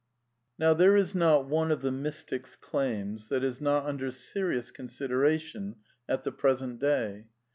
N*ow 0.59 0.73
there 0.73 0.95
is 0.97 1.13
not 1.13 1.45
one 1.47 1.69
of 1.69 1.83
the 1.83 1.91
mystic's 1.91 2.55
claims 2.55 3.27
that 3.27 3.43
is 3.43 3.61
not 3.61 3.85
under 3.85 4.09
serious 4.09 4.71
consideration 4.71 5.75
at 6.09 6.23
the 6.23 6.31
present 6.31 6.79
day. 6.79 7.27